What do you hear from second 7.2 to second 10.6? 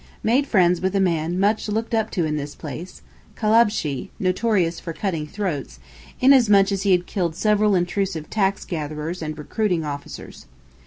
several intrusive tax gatherers and recruiting officers.